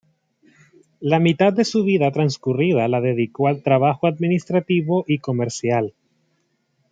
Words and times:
La 0.99 1.19
mitad 1.19 1.53
de 1.53 1.63
su 1.63 1.83
vida 1.83 2.11
transcurrida 2.11 2.87
la 2.87 3.01
dedicó 3.01 3.47
al 3.49 3.61
trabajo 3.61 4.07
administrativo 4.07 5.05
y 5.07 5.19
comercial. 5.19 5.93